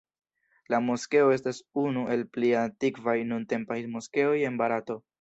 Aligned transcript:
La 0.73 0.79
moskeo 0.85 1.27
estas 1.35 1.59
unu 1.83 2.05
el 2.17 2.25
pli 2.39 2.51
antikvaj 2.65 3.17
nuntempaj 3.35 3.81
moskeoj 3.97 4.37
en 4.51 4.63
Barato. 4.65 5.03